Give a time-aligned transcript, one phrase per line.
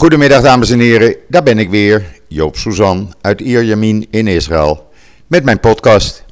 [0.00, 4.88] Goedemiddag dames en heren, daar ben ik weer, Joop Suzan uit Ierjamin in Israël,
[5.26, 6.24] met mijn podcast.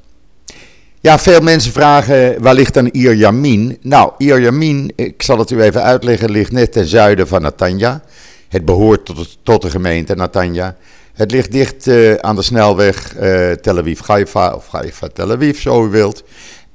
[1.01, 3.79] Ja, veel mensen vragen waar ligt dan Ierjamin?
[3.83, 8.03] Nou, Ierjamin, ik zal het u even uitleggen, ligt net ten zuiden van Natanja.
[8.49, 10.77] Het behoort tot, tot de gemeente Natanja.
[11.15, 15.89] Het ligt dicht uh, aan de snelweg uh, Tel Aviv-Haifa, of Haifa-Tel Aviv, zo u
[15.89, 16.23] wilt.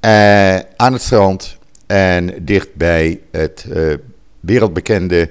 [0.01, 1.57] Uh, aan het strand
[1.87, 3.65] en dicht bij het
[4.39, 5.29] wereldbekende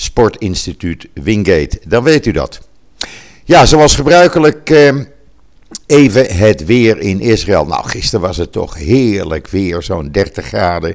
[0.00, 1.80] sportinstituut Wingate.
[1.86, 2.60] Dan weet u dat.
[3.44, 4.70] Ja, zoals gebruikelijk
[5.86, 7.64] even het weer in Israël.
[7.64, 10.94] Nou, gisteren was het toch heerlijk weer, zo'n 30 graden.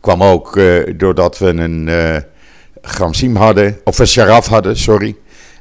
[0.00, 0.60] Kwam ook
[0.96, 1.88] doordat we een
[2.82, 5.16] Gramsim hadden, of een Sharaf hadden, sorry.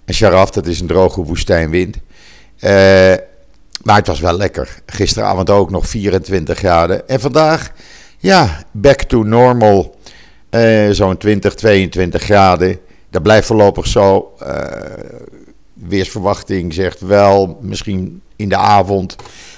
[0.05, 1.95] En Sharaf, dat is een droge woestijnwind.
[1.95, 2.69] Uh,
[3.83, 4.81] maar het was wel lekker.
[4.85, 7.07] Gisteravond ook nog 24 graden.
[7.07, 7.71] En vandaag,
[8.17, 9.95] ja, back to normal.
[10.51, 12.79] Uh, Zo'n 20, 22 graden.
[13.09, 14.33] Dat blijft voorlopig zo.
[14.43, 14.63] Uh,
[15.73, 19.15] weersverwachting zegt wel, misschien in de avond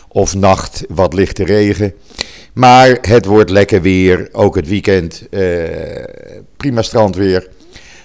[0.08, 1.94] of nacht wat lichte regen.
[2.54, 4.30] Maar het wordt lekker weer.
[4.32, 5.28] Ook het weekend.
[6.58, 7.50] prima strandweer.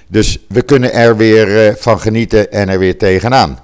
[0.08, 3.58] Dus we kunnen er weer eh, van genieten en er weer tegenaan.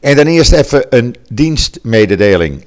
[0.00, 2.64] En dan eerst even een dienstmededeling.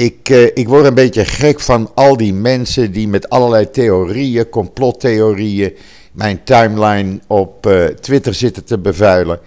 [0.00, 4.48] Ik, uh, ik word een beetje gek van al die mensen die met allerlei theorieën,
[4.48, 5.76] complottheorieën,
[6.12, 9.38] mijn timeline op uh, Twitter zitten te bevuilen.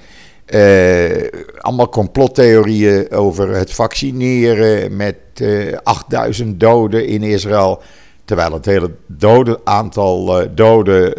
[0.48, 5.16] Uh, allemaal complottheorieën over het vaccineren met
[5.84, 7.82] 8000 doden in Israël.
[8.26, 11.14] Terwijl het hele dode aantal doden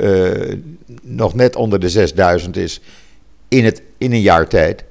[1.02, 2.80] nog net onder de 6000 is
[3.48, 4.84] in, het, in een jaar tijd.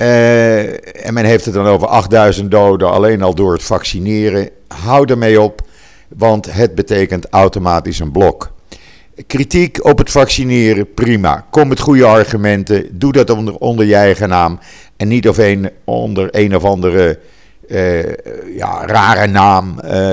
[0.00, 4.50] Uh, en men heeft het dan over 8000 doden alleen al door het vaccineren.
[4.68, 5.60] Hou ermee op,
[6.08, 8.52] want het betekent automatisch een blok.
[9.26, 11.46] Kritiek op het vaccineren, prima.
[11.50, 12.98] Kom met goede argumenten.
[12.98, 14.58] Doe dat onder, onder je eigen naam.
[14.96, 17.18] En niet of een, onder een of andere
[17.68, 18.02] uh,
[18.56, 19.80] ja, rare naam.
[19.84, 20.12] Uh,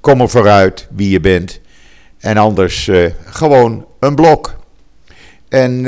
[0.00, 1.60] kom er vooruit wie je bent.
[2.18, 2.90] En anders
[3.24, 4.56] gewoon een blok.
[5.48, 5.86] En,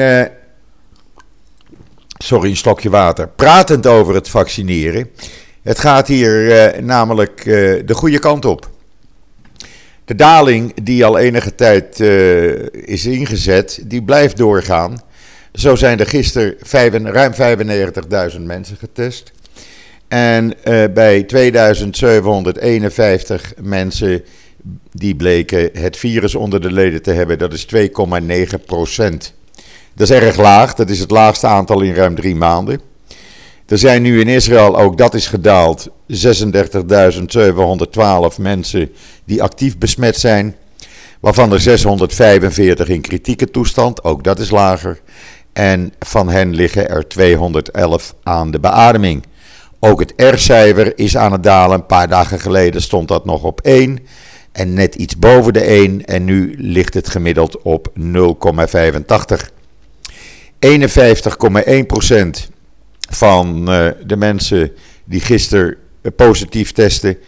[2.23, 3.29] sorry, een slokje water.
[3.29, 5.11] Pratend over het vaccineren.
[5.63, 8.71] Het gaat hier uh, namelijk uh, de goede kant op.
[10.05, 12.01] De daling die al enige tijd
[12.71, 15.03] is ingezet, die blijft doorgaan.
[15.53, 16.57] Zo zijn er gisteren
[17.07, 17.33] ruim
[18.33, 19.33] 95.000 mensen getest.
[20.09, 20.55] En
[20.95, 24.25] bij 2751 mensen
[24.93, 27.39] die bleken het virus onder de leden te hebben.
[27.39, 27.81] Dat is 2,9
[28.67, 29.35] procent.
[29.95, 30.75] Dat is erg laag.
[30.75, 32.81] Dat is het laagste aantal in ruim drie maanden.
[33.67, 35.95] Er zijn nu in Israël, ook dat is gedaald, 36.712
[38.39, 38.93] mensen
[39.25, 40.57] die actief besmet zijn.
[41.21, 45.01] Waarvan er 645 in kritieke toestand, ook dat is lager.
[45.53, 49.25] En van hen liggen er 211 aan de beademing.
[49.81, 51.79] Ook het R-cijfer is aan het dalen.
[51.79, 53.99] Een paar dagen geleden stond dat nog op 1
[54.53, 59.60] en net iets boven de 1 en nu ligt het gemiddeld op 0,85.
[60.67, 60.71] 51,1%
[63.11, 64.73] van uh, de mensen
[65.05, 67.19] die gisteren uh, positief testen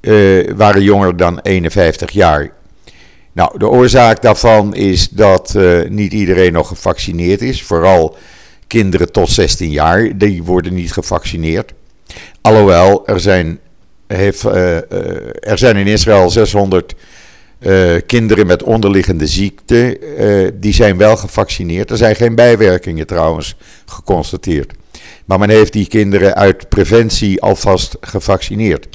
[0.00, 2.52] uh, waren jonger dan 51 jaar.
[3.32, 5.56] Nou, de oorzaak daarvan is dat
[5.88, 7.62] niet iedereen nog gevaccineerd is.
[7.62, 8.16] Vooral
[8.66, 11.72] kinderen tot 16 jaar, die worden niet gevaccineerd.
[12.40, 13.58] Alhoewel, er zijn
[14.06, 16.94] heeft, er zijn in Israël 600
[17.58, 19.98] eh, kinderen met onderliggende ziekte.
[20.54, 21.90] die zijn wel gevaccineerd.
[21.90, 23.56] Er zijn geen bijwerkingen trouwens
[23.86, 24.72] geconstateerd.
[25.24, 28.86] Maar men heeft die kinderen uit preventie alvast gevaccineerd.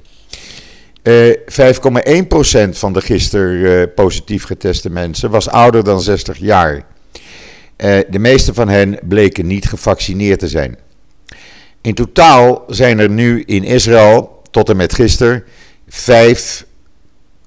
[1.03, 6.85] 5,1% van de gisteren positief geteste mensen was ouder dan 60 jaar.
[8.09, 10.77] de meeste van hen bleken niet gevaccineerd te zijn.
[11.81, 15.43] In totaal zijn er nu in Israël tot en met gisteren
[15.87, 16.65] vijf,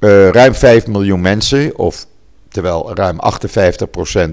[0.05, 2.07] uh, ruim 5 miljoen mensen, of
[2.49, 3.19] terwijl ruim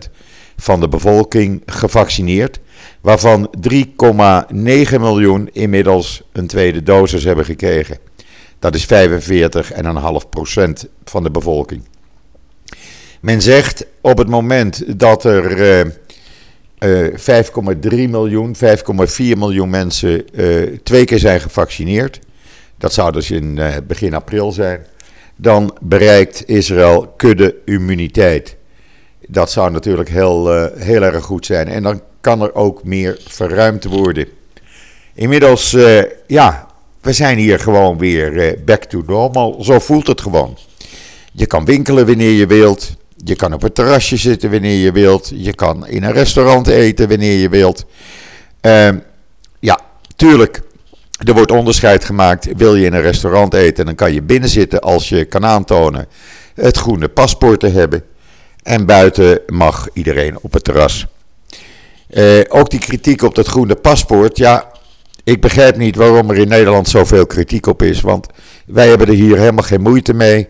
[0.05, 0.11] 58%
[0.57, 2.59] van de bevolking gevaccineerd,
[3.01, 3.73] waarvan 3,9
[4.99, 7.97] miljoen inmiddels een tweede dosis hebben gekregen.
[8.59, 8.89] Dat is 45,5%
[11.03, 11.83] van de bevolking.
[13.19, 15.57] Men zegt op het moment dat er
[16.79, 17.13] uh, uh,
[17.87, 18.61] 5,3 miljoen, 5,4
[19.17, 20.25] miljoen mensen
[20.83, 22.19] twee keer zijn gevaccineerd,
[22.77, 24.85] dat zou dus in begin april zijn,
[25.41, 28.55] dan bereikt Israël kudde-immuniteit.
[29.27, 31.67] Dat zou natuurlijk heel, uh, heel erg goed zijn.
[31.67, 34.27] En dan kan er ook meer verruimd worden.
[35.13, 36.67] Inmiddels, uh, ja,
[37.01, 39.63] we zijn hier gewoon weer back to normal.
[39.63, 40.57] Zo voelt het gewoon.
[41.31, 42.95] Je kan winkelen wanneer je wilt.
[43.15, 45.31] Je kan op het terrasje zitten wanneer je wilt.
[45.35, 47.85] Je kan in een restaurant eten wanneer je wilt.
[48.61, 48.97] Ehm,
[49.59, 49.79] ja,
[50.15, 50.61] tuurlijk.
[51.27, 52.47] Er wordt onderscheid gemaakt.
[52.57, 56.07] Wil je in een restaurant eten, dan kan je binnen zitten als je kan aantonen
[56.53, 58.03] het groene paspoort te hebben.
[58.63, 61.07] En buiten mag iedereen op het terras.
[62.09, 64.37] Uh, ook die kritiek op dat groene paspoort.
[64.37, 64.71] Ja,
[65.23, 68.01] ik begrijp niet waarom er in Nederland zoveel kritiek op is.
[68.01, 68.27] Want
[68.65, 70.47] wij hebben er hier helemaal geen moeite mee.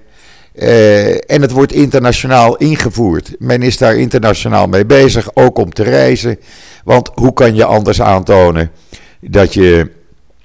[0.56, 3.36] Uh, en het wordt internationaal ingevoerd.
[3.40, 6.40] Men is daar internationaal mee bezig, ook om te reizen.
[6.84, 8.72] Want hoe kan je anders aantonen
[9.20, 10.00] dat je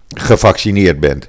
[0.09, 1.29] gevaccineerd bent?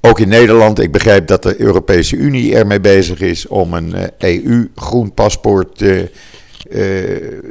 [0.00, 5.04] Ook in Nederland, ik begrijp dat de Europese Unie ermee bezig is om een EU-groen
[5.04, 6.02] eh, e paspoort uh,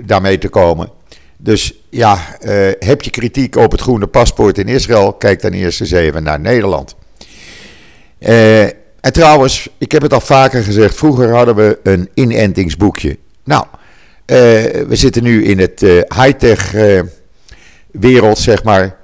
[0.06, 0.90] daarmee te komen.
[1.38, 2.38] Dus ja,
[2.80, 5.14] heb je kritiek op het groene paspoort in Israël?
[5.14, 6.96] Kijk dan eerst eens even naar Nederland.
[8.20, 8.74] en
[9.14, 13.18] trouwens, ik heb het al vaker gezegd, vroeger hadden we een inentingsboekje.
[13.44, 13.66] Nou,
[14.26, 15.80] we zitten nu in het
[16.16, 16.74] high-tech
[17.92, 18.99] wereld, zeg maar.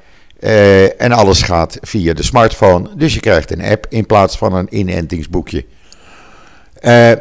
[0.45, 2.89] Uh, en alles gaat via de smartphone.
[2.95, 5.65] Dus je krijgt een app in plaats van een inentingsboekje.
[6.81, 7.11] Uh,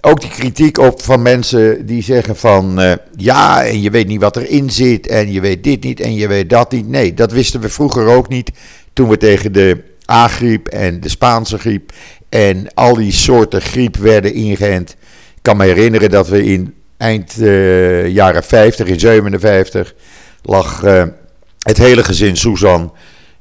[0.00, 4.20] ook die kritiek op van mensen die zeggen van uh, ja, en je weet niet
[4.20, 6.88] wat erin zit en je weet dit niet en je weet dat niet.
[6.88, 8.50] Nee, dat wisten we vroeger ook niet
[8.92, 11.92] toen we tegen de A-griep en de Spaanse griep
[12.28, 14.90] en al die soorten griep werden ingeënt.
[15.34, 17.34] Ik kan me herinneren dat we in eind
[18.12, 19.94] jaren 50, in 57,
[20.42, 20.82] lag
[21.64, 22.92] het hele gezin Susan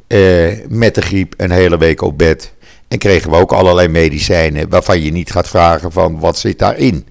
[0.07, 2.53] eh, met de griep een hele week op bed.
[2.87, 7.07] En kregen we ook allerlei medicijnen waarvan je niet gaat vragen van wat zit daarin.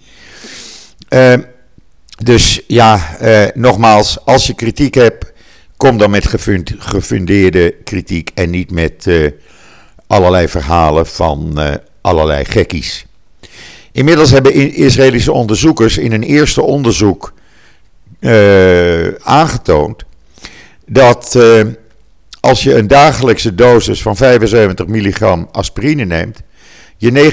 [1.09, 1.35] Uh,
[2.23, 5.33] dus ja, uh, nogmaals, als je kritiek hebt,
[5.77, 6.27] kom dan met
[6.79, 9.31] gefundeerde kritiek en niet met uh,
[10.07, 11.59] allerlei verhalen van
[12.01, 13.07] allerlei gekkies.
[13.93, 17.33] Inmiddels hebben Israëlische onderzoekers in een eerste onderzoek
[19.23, 20.05] aangetoond
[20.93, 21.61] dat uh,
[22.41, 26.43] als je een dagelijkse dosis van 75 milligram aspirine neemt,
[26.97, 27.31] je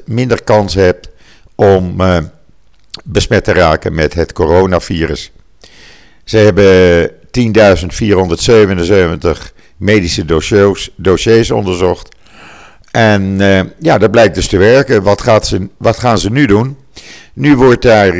[0.00, 1.08] 29% minder kans hebt
[1.54, 2.18] om uh,
[3.04, 5.32] besmet te raken met het coronavirus.
[6.24, 7.14] Ze hebben 10.477
[9.76, 12.16] medische dossiers, dossiers onderzocht.
[12.90, 15.02] En uh, ja, dat blijkt dus te werken.
[15.02, 16.76] Wat, gaat ze, wat gaan ze nu doen?
[17.32, 18.16] Nu wordt daar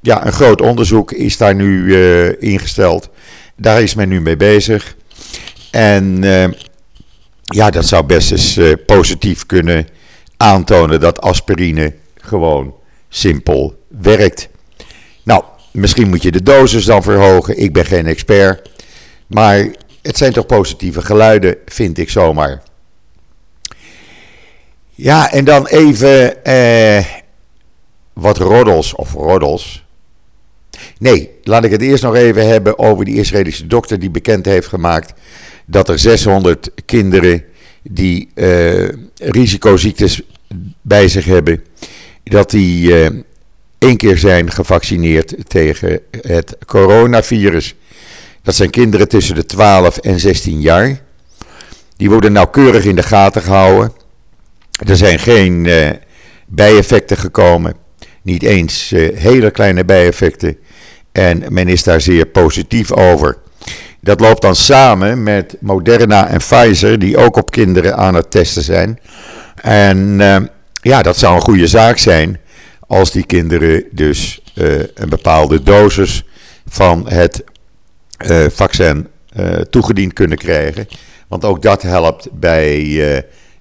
[0.00, 1.96] ja, een groot onderzoek is daar nu
[2.38, 3.10] ingesteld.
[3.56, 4.96] Daar is men nu mee bezig.
[5.70, 6.48] En uh,
[7.42, 9.88] ja, dat zou best eens uh, positief kunnen
[10.36, 12.74] aantonen dat aspirine gewoon
[13.08, 14.48] simpel werkt.
[15.22, 17.58] Nou, misschien moet je de dosis dan verhogen.
[17.58, 18.70] Ik ben geen expert.
[19.26, 19.66] Maar
[20.02, 22.62] het zijn toch positieve geluiden, vind ik zomaar.
[24.94, 27.04] Ja, en dan even eh,
[28.12, 29.85] wat roddels of roddels.
[30.98, 34.68] Nee, laat ik het eerst nog even hebben over die Israëlische dokter die bekend heeft
[34.68, 35.12] gemaakt
[35.66, 37.44] dat er 600 kinderen
[37.82, 38.88] die uh,
[39.18, 40.22] risicoziektes
[40.82, 41.64] bij zich hebben,
[42.24, 43.20] dat die uh,
[43.78, 47.74] één keer zijn gevaccineerd tegen het coronavirus.
[48.42, 51.00] Dat zijn kinderen tussen de 12 en 16 jaar.
[51.96, 53.92] Die worden nauwkeurig in de gaten gehouden.
[54.86, 55.90] Er zijn geen uh,
[56.46, 57.74] bijeffecten gekomen.
[58.26, 60.56] Niet eens hele kleine bijeffecten.
[61.12, 63.38] En men is daar zeer positief over.
[64.00, 68.62] Dat loopt dan samen met Moderna en Pfizer, die ook op kinderen aan het testen
[68.62, 69.00] zijn.
[69.54, 70.36] En uh,
[70.72, 72.40] ja, dat zou een goede zaak zijn
[72.86, 76.24] als die kinderen dus uh, een bepaalde dosis
[76.68, 77.44] van het
[78.48, 79.08] vaccin
[79.70, 80.88] toegediend kunnen krijgen.
[81.28, 82.82] Want ook dat helpt bij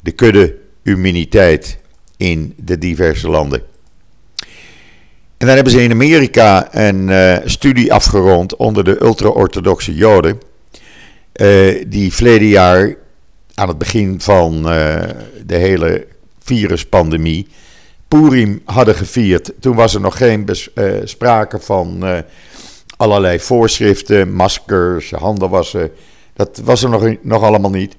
[0.02, 1.78] de kudde-immuniteit
[2.18, 3.74] in de diverse landen.
[5.46, 10.40] En dan hebben ze in Amerika een uh, studie afgerond onder de ultra-orthodoxe Joden.
[11.36, 12.96] Uh, die verleden jaar,
[13.54, 15.02] aan het begin van uh,
[15.46, 16.08] de hele
[16.40, 17.48] viruspandemie,
[18.08, 19.52] Purim hadden gevierd.
[19.60, 20.50] Toen was er nog geen
[21.04, 22.04] sprake van
[22.98, 25.92] allerlei voorschriften, maskers, handen wassen.
[26.34, 27.96] Dat was er nog, nog allemaal niet.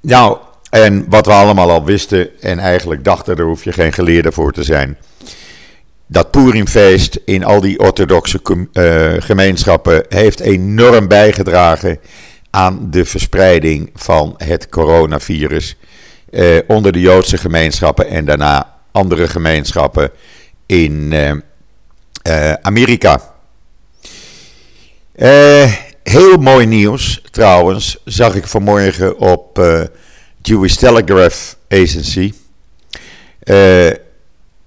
[0.00, 0.38] Nou,
[0.82, 4.52] en wat we allemaal al wisten en eigenlijk dachten, daar hoef je geen geleerde voor
[4.52, 4.96] te zijn.
[6.06, 8.40] Dat Purimfeest in al die orthodoxe
[8.72, 11.98] uh, gemeenschappen heeft enorm bijgedragen
[12.50, 15.76] aan de verspreiding van het coronavirus
[16.30, 20.10] uh, onder de Joodse gemeenschappen en daarna andere gemeenschappen
[20.66, 23.20] in uh, Amerika.
[26.02, 29.58] heel mooi nieuws trouwens, zag ik vanmorgen op
[30.46, 32.32] Jewish Telegraph Agency.
[33.44, 33.90] Uh,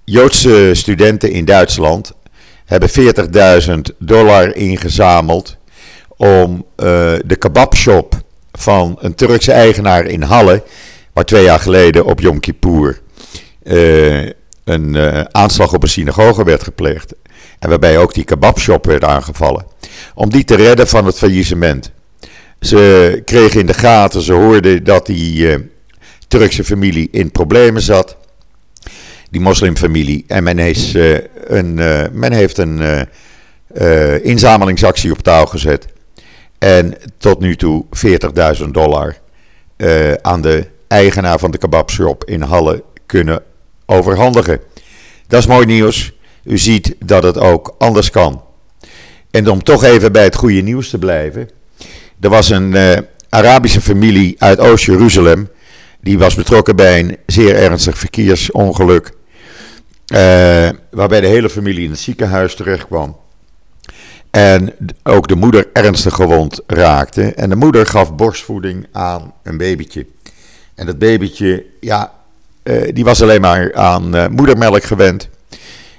[0.04, 2.14] Joodse studenten in Duitsland
[2.66, 2.90] hebben
[3.64, 5.58] 40.000 dollar ingezameld
[6.18, 6.86] om uh,
[7.26, 8.22] de kebabshop
[8.52, 10.64] van een Turkse eigenaar in Halle,
[11.14, 13.02] waar twee jaar geleden op Yom Kippur
[13.64, 14.30] uh,
[14.64, 14.98] een
[15.32, 17.14] aanslag op een synagoge werd gepleegd.
[17.60, 19.66] En waarbij ook die kebabshop werd aangevallen.
[20.16, 21.92] Om die te redden van het faillissement.
[22.60, 25.70] Ze kregen in de gaten, ze hoorden dat die
[26.28, 28.18] Turkse familie in problemen zat.
[29.32, 30.24] Die moslimfamilie.
[30.28, 30.94] En men, is,
[31.48, 31.74] een,
[32.14, 33.08] men heeft een
[34.24, 35.86] inzamelingsactie op touw gezet.
[36.58, 37.86] En tot nu toe
[38.62, 39.18] 40.000 dollar
[40.22, 43.44] aan de eigenaar van de kebabshop in Halle kunnen
[43.86, 44.60] overhandigen.
[45.28, 46.14] Dat is mooi nieuws.
[46.44, 48.44] U ziet dat het ook anders kan.
[49.32, 51.50] En om toch even bij het goede nieuws te blijven.
[52.20, 52.98] Er was een uh,
[53.30, 55.50] Arabische familie uit Oost-Jeruzalem.
[56.02, 59.12] Die was betrokken bij een zeer ernstig verkeersongeluk.
[60.14, 63.18] Uh, waarbij de hele familie in het ziekenhuis terecht kwam.
[64.32, 64.74] En
[65.04, 67.34] ook de moeder ernstig gewond raakte.
[67.34, 70.06] En de moeder gaf borstvoeding aan een babytje.
[70.76, 72.14] En dat babytje, ja,
[72.64, 75.30] uh, die was alleen maar aan moedermelk gewend.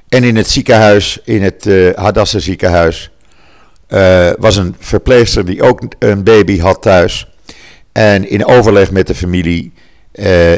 [0.09, 3.11] En in het ziekenhuis, in het uh, Hadassah ziekenhuis,
[4.39, 7.29] was een verpleegster die ook een baby had thuis.
[7.93, 9.73] En in overleg met de familie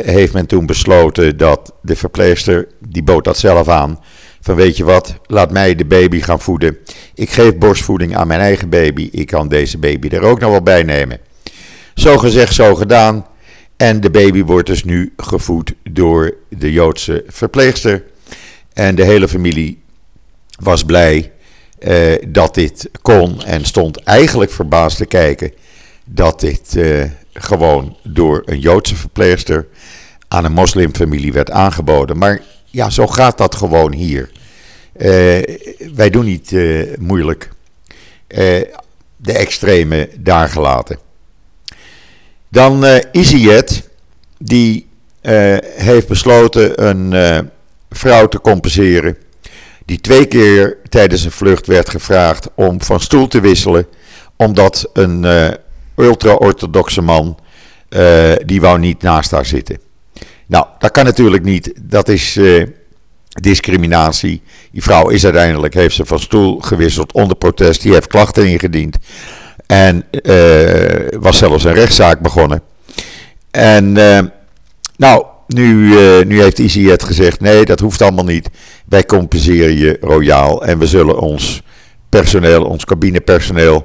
[0.05, 4.01] heeft men toen besloten dat de verpleegster, die bood dat zelf aan,
[4.41, 6.79] van weet je wat, laat mij de baby gaan voeden.
[7.15, 9.09] Ik geef borstvoeding aan mijn eigen baby.
[9.12, 11.19] Ik kan deze baby er ook nog wel bij nemen.
[11.95, 13.27] Zo gezegd, zo gedaan.
[13.77, 18.05] En de baby wordt dus nu gevoed door de Joodse verpleegster.
[18.73, 19.83] En de hele familie
[20.61, 21.33] was blij
[21.83, 25.53] eh, dat dit kon en stond eigenlijk verbaasd te kijken
[26.05, 29.67] dat dit eh, gewoon door een Joodse verpleegster
[30.29, 32.19] aan een moslimfamilie werd aangeboden.
[32.19, 34.31] Maar ja, zo gaat dat gewoon hier.
[34.97, 35.09] Uh,
[35.95, 36.57] wij doen niet
[36.99, 37.51] moeilijk.
[39.17, 40.99] De extreme daar gelaten.
[42.49, 43.89] Dan uh, EasyJet,
[44.39, 44.89] die
[45.77, 47.51] heeft besloten een
[47.91, 49.17] vrouw te compenseren.
[49.92, 53.87] Die twee keer tijdens een vlucht werd gevraagd om van stoel te wisselen.
[54.37, 55.26] Omdat een
[55.96, 57.38] ultra-orthodoxe man,
[58.44, 59.78] die wou niet naast haar zitten.
[60.46, 61.72] Nou, dat kan natuurlijk niet.
[61.82, 62.66] Dat is uh,
[63.28, 64.42] discriminatie.
[64.70, 67.82] Die vrouw is uiteindelijk, heeft ze van stoel gewisseld onder protest.
[67.82, 68.96] Die heeft klachten ingediend.
[69.66, 70.04] En
[71.20, 72.62] was zelfs een rechtszaak begonnen.
[73.50, 73.92] En
[74.96, 75.94] nou, nu,
[76.25, 78.49] nu heeft EasyJet gezegd: nee, dat hoeft allemaal niet.
[78.92, 80.64] Wij compenseren je royaal.
[80.64, 81.62] En we zullen ons
[82.08, 83.84] personeel, ons cabinepersoneel,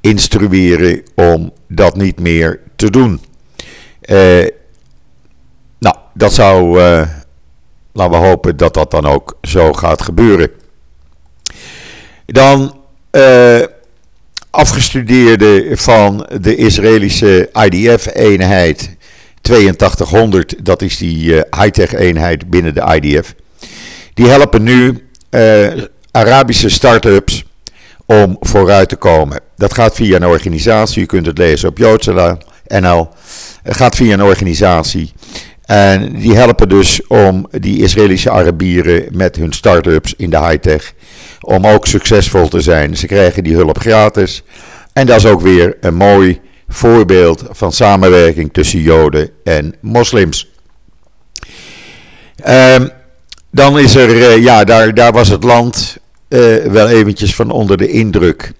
[0.00, 3.20] instrueren om dat niet meer te doen.
[4.02, 4.46] Uh,
[6.14, 7.08] dat zou, uh,
[7.92, 10.50] laten we hopen dat dat dan ook zo gaat gebeuren.
[12.26, 13.62] Dan uh,
[14.50, 18.96] afgestudeerden van de Israëlische IDF-eenheid
[19.42, 23.34] 8200, dat is die high-tech eenheid binnen de IDF.
[24.16, 25.08] Die helpen nu
[26.10, 27.44] Arabische start-ups
[28.06, 29.40] om vooruit te komen.
[29.56, 33.08] Dat gaat via een organisatie, u kunt het lezen op Joods.nl.
[33.62, 35.12] Het gaat via een organisatie
[35.64, 40.92] en die helpen dus om die Israëlische Arabieren met hun start-ups in de high-tech
[41.40, 42.96] om ook succesvol te zijn.
[42.96, 44.42] Ze krijgen die hulp gratis.
[44.92, 50.50] En dat is ook weer een mooi voorbeeld van samenwerking tussen Joden en moslims.
[52.48, 52.90] Um,
[53.56, 55.96] dan is er, uh, ja, daar, daar was het land
[56.28, 58.52] uh, wel eventjes van onder de indruk.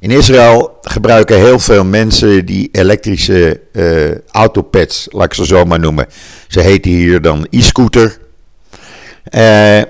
[0.00, 5.80] In Israël gebruiken heel veel mensen die elektrische uh, autopads, laat ik ze zo maar
[5.80, 6.06] noemen.
[6.48, 8.18] Ze heten hier dan e-scooter.
[9.24, 9.88] En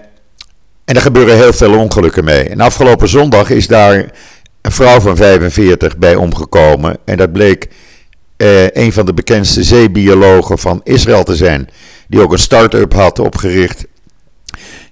[0.85, 2.49] er gebeuren heel veel ongelukken mee.
[2.49, 4.11] En afgelopen zondag is daar
[4.61, 6.99] een vrouw van 45 bij omgekomen.
[7.05, 7.69] En dat bleek
[8.37, 11.69] uh, een van de bekendste zeebiologen van Israël te zijn.
[12.09, 13.85] Die ook een start-up had opgericht.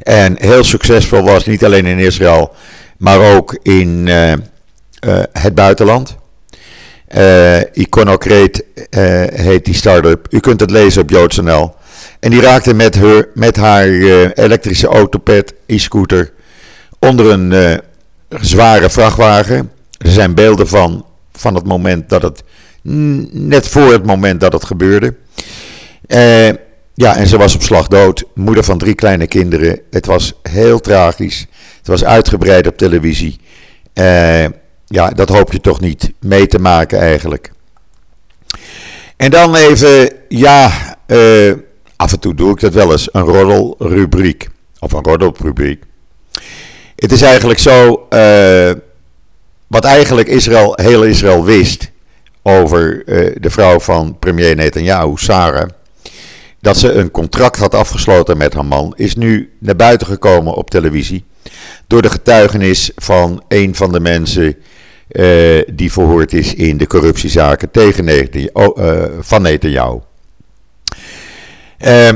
[0.04, 2.54] En heel succesvol was, niet alleen in Israël,
[2.98, 4.32] maar ook in uh,
[5.32, 6.16] het buitenland.
[7.16, 8.64] Uh, Iconocrate
[9.34, 10.26] heet die start-up.
[10.30, 11.74] U kunt het lezen op joods.nl.
[12.20, 13.86] En die raakte met, haar, met haar
[14.32, 16.32] elektrische autopad, e-scooter,
[16.98, 17.80] onder een
[18.40, 19.70] zware vrachtwagen.
[19.98, 22.42] Er zijn beelden van, van het moment dat het,
[23.32, 25.14] net voor het moment dat het gebeurde.
[26.94, 28.24] Ja, en ze was op slag dood.
[28.34, 29.80] Moeder van drie kleine kinderen.
[29.90, 31.46] Het was heel tragisch.
[31.78, 33.40] Het was uitgebreid op televisie.
[33.94, 34.44] Uh,
[34.86, 37.52] ja, dat hoop je toch niet mee te maken eigenlijk.
[39.16, 40.70] En dan even, ja,
[41.06, 41.52] uh,
[41.96, 44.48] af en toe doe ik dat wel eens, een roddelrubriek.
[44.78, 45.82] of een roddelpubliek.
[46.96, 48.72] Het is eigenlijk zo, uh,
[49.66, 51.90] wat eigenlijk Israël, heel Israël wist
[52.42, 53.02] over
[53.40, 55.68] de vrouw van premier Netanyahu, Sarah,
[56.64, 60.70] dat ze een contract had afgesloten met haar man, is nu naar buiten gekomen op
[60.70, 61.24] televisie
[61.86, 64.56] door de getuigenis van een van de mensen
[65.10, 69.98] uh, die verhoord is in de corruptiezaken tegen Netanyahu, uh, van Netanyahu.
[71.78, 72.08] Uh,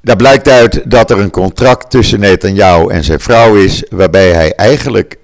[0.00, 4.54] daar blijkt uit dat er een contract tussen Netanyahu en zijn vrouw is, waarbij hij
[4.54, 5.16] eigenlijk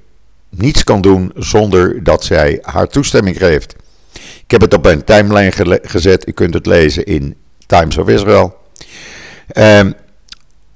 [0.51, 3.75] niets kan doen zonder dat zij haar toestemming geeft.
[4.45, 7.37] Ik heb het op een timeline gezet, u kunt het lezen in
[7.67, 8.57] Times of Israel.
[9.53, 9.81] Uh,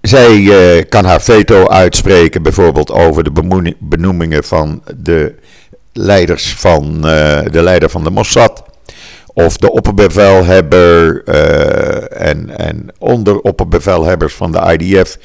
[0.01, 5.35] zij uh, kan haar veto uitspreken, bijvoorbeeld over de benoemingen van de
[5.93, 8.63] leiders van uh, de leider van de Mossad.
[9.27, 15.19] Of de opperbevelhebber uh, en, en onderopperbevelhebbers van de IDF.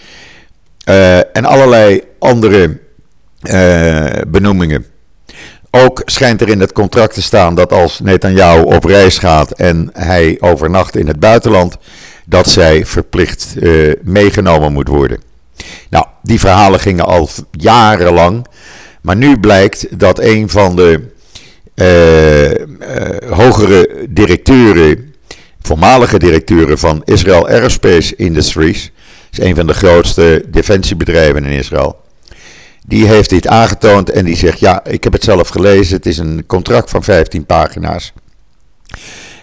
[1.34, 2.80] en allerlei andere
[4.28, 4.93] benoemingen.
[5.76, 9.90] Ook schijnt er in het contract te staan dat als Netanyahu op reis gaat en
[9.94, 11.78] hij overnacht in het buitenland,
[12.26, 15.22] dat zij verplicht uh, meegenomen moet worden.
[15.90, 18.46] Nou, die verhalen gingen al jarenlang,
[19.02, 21.12] maar nu blijkt dat een van de
[21.76, 22.56] uh, uh,
[23.30, 25.14] hogere directeuren,
[25.62, 28.92] voormalige directeuren van Israel Aerospace Industries,
[29.32, 32.03] is een van de grootste defensiebedrijven in Israël.
[32.88, 35.96] Die heeft dit aangetoond en die zegt: Ja, ik heb het zelf gelezen.
[35.96, 38.14] Het is een contract van 15 pagina's.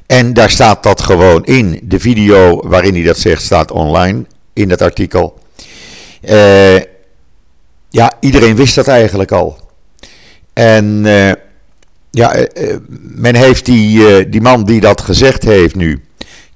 [0.06, 1.80] En daar staat dat gewoon in.
[1.82, 5.38] De video waarin hij dat zegt staat online in dat artikel.
[6.22, 6.76] Uh,
[7.88, 9.58] ja, iedereen wist dat eigenlijk al.
[10.52, 11.32] En uh,
[12.10, 16.04] ja, uh, men heeft die, die man die dat gezegd heeft nu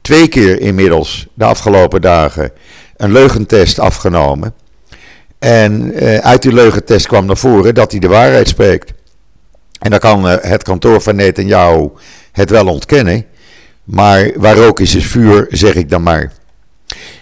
[0.01, 2.53] twee keer inmiddels de afgelopen dagen
[2.97, 4.55] een leugentest afgenomen.
[5.45, 8.93] En uit die leugentest kwam naar voren dat hij de waarheid spreekt.
[9.79, 11.89] En dan kan het kantoor van Netanyahu
[12.33, 13.25] het wel ontkennen.
[13.85, 16.33] Maar waar rook is, is vuur, zeg ik dan maar.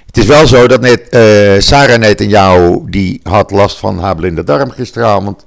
[0.07, 4.45] Het is wel zo dat net, uh, Sarah Netanyahu, die had last van haar blinde
[4.45, 5.45] darm gisteravond.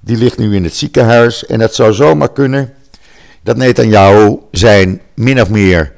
[0.00, 1.46] Die ligt nu in het ziekenhuis.
[1.46, 2.74] En het zou zomaar kunnen
[3.42, 5.92] dat Netanyahu zijn min of meer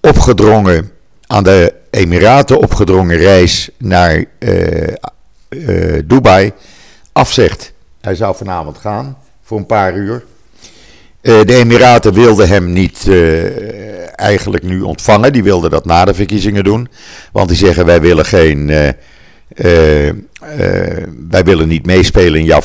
[0.00, 0.90] opgedrongen,
[1.26, 4.24] aan de Emiraten opgedrongen reis naar
[5.48, 6.52] uh, Dubai
[7.12, 7.72] afzegt.
[8.00, 10.24] Hij zou vanavond gaan voor een paar uur.
[11.20, 13.10] de Emiraten wilden hem niet
[14.14, 15.32] eigenlijk nu ontvangen.
[15.32, 16.88] Die wilden dat na de verkiezingen doen.
[17.32, 18.66] Want die zeggen wij willen geen.
[21.28, 22.62] Wij willen niet meespelen in jouw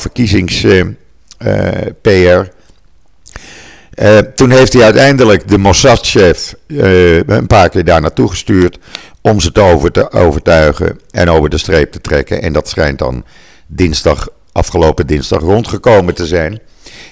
[3.94, 4.34] verkiezings-PR.
[4.34, 8.78] toen heeft hij uiteindelijk de Mossad-chef een paar keer daar naartoe gestuurd
[9.20, 12.42] om ze te, over te overtuigen en over de streep te trekken.
[12.42, 13.24] En dat schijnt dan
[13.66, 16.60] dinsdag, afgelopen dinsdag rondgekomen te zijn.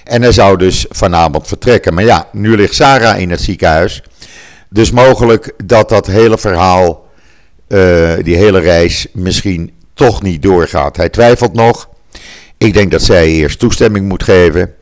[0.03, 1.93] En hij zou dus vanavond vertrekken.
[1.93, 4.03] Maar ja, nu ligt Sarah in het ziekenhuis.
[4.69, 7.09] Dus mogelijk dat dat hele verhaal,
[7.67, 10.97] uh, die hele reis, misschien toch niet doorgaat.
[10.97, 11.89] Hij twijfelt nog.
[12.57, 14.73] Ik denk dat zij eerst toestemming moet geven.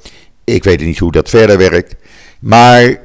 [0.54, 1.96] Ik weet niet hoe dat verder werkt.
[2.40, 3.00] Maar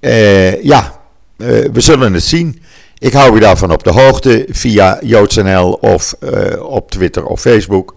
[0.00, 1.00] uh, ja,
[1.36, 2.62] uh, we zullen het zien.
[2.98, 6.14] Ik hou u daarvan op de hoogte via JoodsNL of
[6.58, 7.94] op Twitter of Facebook.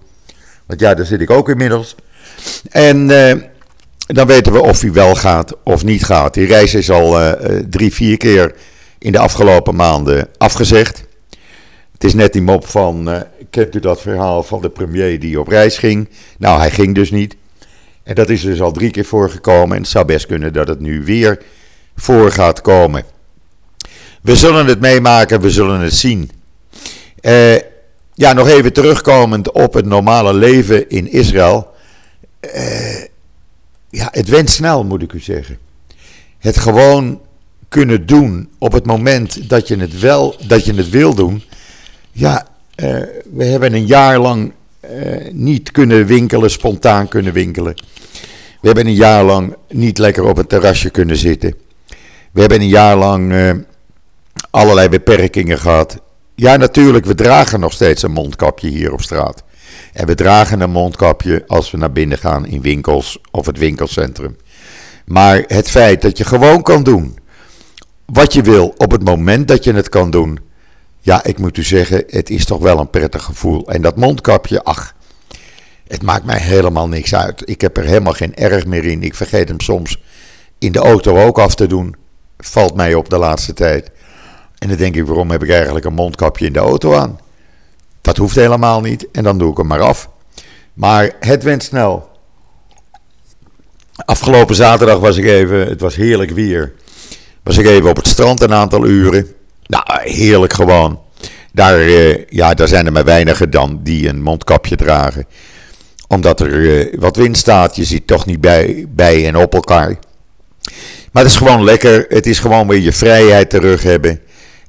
[0.65, 1.95] Want ja, daar zit ik ook inmiddels.
[2.69, 3.07] En
[3.97, 6.33] dan weten we of hij wel gaat of niet gaat.
[6.33, 7.35] Die reis is al
[7.69, 8.55] drie, vier keer
[8.97, 11.03] in de afgelopen maanden afgezegd.
[11.93, 15.47] Het is net die mop van, kent u dat verhaal van de premier die op
[15.47, 16.09] reis ging?
[16.38, 17.35] Nou, hij ging dus niet.
[18.10, 20.80] En dat is dus al drie keer voorgekomen en het zou best kunnen dat het
[20.80, 21.41] nu weer
[21.95, 23.04] voor gaat komen.
[24.22, 26.32] We zullen het meemaken, we zullen het zien.
[27.22, 27.56] Uh,
[28.13, 31.67] ja, nog even terugkomend op het normale leven in Israël.
[32.56, 33.04] Uh,
[33.89, 35.58] ja, het went snel, moet ik u zeggen.
[36.38, 37.22] Het gewoon
[37.67, 41.43] kunnen doen op het moment dat je het wel, dat je het wil doen.
[42.12, 43.02] Ja, uh,
[43.34, 44.54] we hebben een jaar lang
[45.32, 47.76] niet kunnen winkelen, spontaan kunnen winkelen.
[48.60, 51.56] We hebben een jaar lang niet lekker op het terrasje kunnen zitten.
[52.32, 53.52] We hebben een jaar lang uh,
[54.50, 56.02] allerlei beperkingen gehad.
[56.36, 59.43] Ja, natuurlijk, we dragen nog steeds een mondkapje hier op straat.
[59.93, 64.38] En we dragen een mondkapje als we naar binnen gaan in winkels of het winkelcentrum.
[65.06, 67.17] Maar het feit dat je gewoon kan doen
[68.06, 70.39] wat je wil op het moment dat je het kan doen.
[71.00, 73.67] Ja, ik moet u zeggen, het is toch wel een prettig gevoel.
[73.67, 74.93] En dat mondkapje, ach,
[75.89, 77.41] het maakt mij helemaal niks uit.
[77.45, 79.04] Ik heb er helemaal geen erg meer in.
[79.04, 80.02] Ik vergeet hem soms
[80.60, 81.95] in de auto ook af te doen.
[82.38, 83.91] Valt mij op de laatste tijd.
[84.58, 87.19] En dan denk ik, waarom heb ik eigenlijk een mondkapje in de auto aan?
[88.02, 90.10] Dat hoeft helemaal niet en dan doe ik hem maar af.
[90.73, 92.10] Maar het went snel.
[94.06, 96.73] Afgelopen zaterdag was ik even, het was heerlijk weer.
[97.43, 99.28] Was ik even op het strand een aantal uren.
[99.65, 100.99] Nou, heerlijk gewoon.
[101.52, 105.25] Daar, eh, ja, daar zijn er maar weinigen dan die een mondkapje dragen.
[106.10, 107.76] Omdat er eh, wat wind staat.
[107.76, 109.98] Je ziet toch niet bij, bij en op elkaar.
[111.12, 112.06] Maar het is gewoon lekker.
[112.10, 114.19] Het is gewoon weer je vrijheid terug hebben.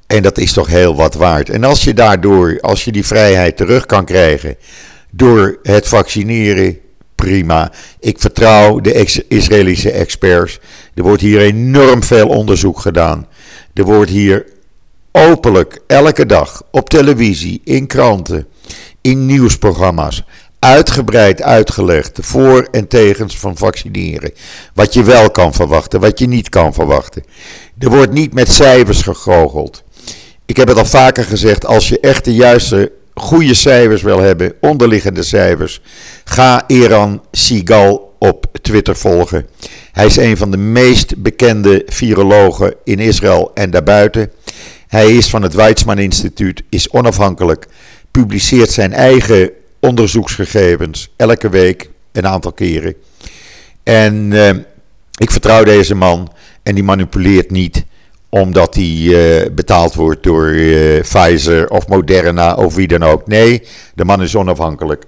[0.07, 1.49] En dat is toch heel wat waard.
[1.49, 4.55] En als je daardoor, als je die vrijheid terug kan krijgen
[5.11, 6.79] door het vaccineren,
[7.15, 7.71] prima.
[7.99, 10.59] Ik vertrouw de Israëlische experts.
[10.93, 13.27] Er wordt hier enorm veel onderzoek gedaan.
[13.73, 14.45] Er wordt hier
[15.11, 18.47] openlijk elke dag op televisie, in kranten,
[19.01, 20.23] in nieuwsprogramma's
[20.61, 24.31] uitgebreid uitgelegd voor- en tegens van vaccineren.
[24.73, 27.23] Wat je wel kan verwachten, wat je niet kan verwachten.
[27.79, 29.83] Er wordt niet met cijfers gegoocheld.
[30.45, 34.53] Ik heb het al vaker gezegd, als je echt de juiste, goede cijfers wil hebben,
[34.59, 35.81] onderliggende cijfers,
[36.23, 39.47] ga Iran Sigal op Twitter volgen.
[39.91, 44.31] Hij is een van de meest bekende virologen in Israël en daarbuiten.
[44.87, 47.67] Hij is van het Weizmann Instituut, is onafhankelijk,
[48.11, 52.95] publiceert zijn eigen onderzoeksgegevens elke week een aantal keren.
[53.83, 54.49] En uh,
[55.17, 56.31] ik vertrouw deze man
[56.63, 57.85] en die manipuleert niet
[58.29, 63.27] omdat hij uh, betaald wordt door uh, Pfizer of Moderna of wie dan ook.
[63.27, 63.63] Nee,
[63.95, 65.03] de man is onafhankelijk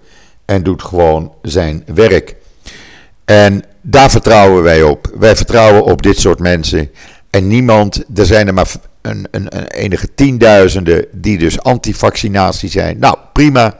[0.46, 2.36] en doet gewoon zijn werk.
[3.26, 5.14] En daar vertrouwen wij op.
[5.20, 6.92] Wij vertrouwen op dit soort mensen.
[7.30, 13.00] En niemand, er zijn er maar een, een, een enige tienduizenden die dus anti-vaccinatie zijn.
[13.00, 13.80] Nou, prima.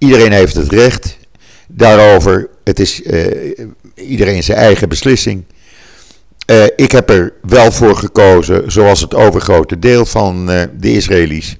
[0.00, 1.18] Iedereen heeft het recht
[1.68, 2.48] daarover.
[2.64, 3.56] Het is uh,
[3.94, 5.44] iedereen zijn eigen beslissing.
[6.46, 11.56] Uh, ik heb er wel voor gekozen, zoals het overgrote deel van uh, de Israëli's.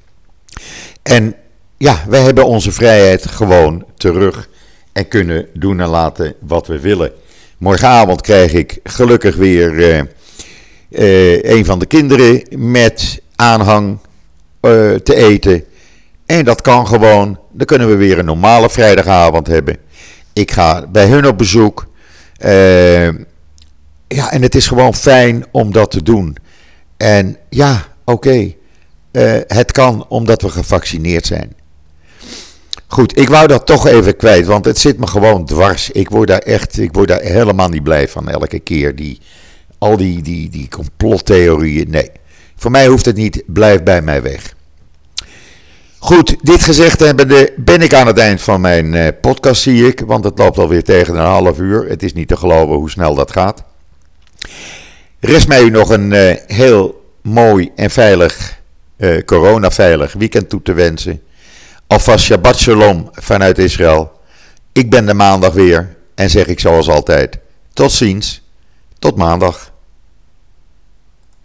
[1.02, 1.34] En
[1.76, 4.48] ja, wij hebben onze vrijheid gewoon terug
[4.92, 7.12] en kunnen doen en laten wat we willen.
[7.58, 10.08] Morgenavond krijg ik gelukkig weer
[11.42, 13.98] een van de kinderen met aanhang
[15.02, 15.64] te eten.
[16.26, 17.39] En dat kan gewoon.
[17.52, 19.76] Dan kunnen we weer een normale vrijdagavond hebben.
[20.32, 21.86] Ik ga bij hun op bezoek.
[22.44, 23.06] Uh,
[24.08, 26.36] ja, en het is gewoon fijn om dat te doen.
[26.96, 28.52] En ja, oké.
[29.12, 31.52] Uh, het kan omdat we gevaccineerd zijn.
[32.86, 35.90] Goed, ik wou dat toch even kwijt, want het zit me gewoon dwars.
[35.90, 38.96] Ik word daar echt, ik word daar helemaal niet blij van elke keer.
[38.96, 39.20] Die,
[39.78, 41.90] al die, die, die complottheorieën.
[41.90, 42.10] Nee,
[42.56, 43.42] voor mij hoeft het niet.
[43.46, 44.54] Blijf bij mij weg.
[46.02, 50.00] Goed, dit gezegd hebbende ben ik aan het eind van mijn uh, podcast, zie ik.
[50.00, 51.88] Want het loopt alweer tegen een half uur.
[51.88, 53.64] Het is niet te geloven hoe snel dat gaat.
[55.18, 58.58] Rest mij u nog een uh, heel mooi en veilig,
[58.96, 61.22] uh, coronaveilig weekend toe te wensen.
[61.86, 64.12] Alvast Shabbat Shalom vanuit Israël.
[64.72, 67.38] Ik ben de maandag weer en zeg ik zoals altijd:
[67.72, 68.42] tot ziens,
[68.98, 69.72] tot maandag.